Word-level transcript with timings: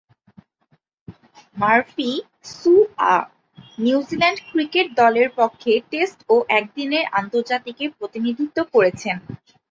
Murphy 1.57 2.09
Su'a 2.53 3.13
New Zealand 3.79 4.39
cricket 4.49 4.87
দলের 5.01 5.29
পক্ষে 5.39 5.71
test 5.91 6.19
ও 6.29 6.35
একদিনের 6.59 7.05
আন্তর্জাতিকে 7.19 7.85
প্রতিনিধিত্ব 7.97 8.57
করেছেন। 8.73 9.15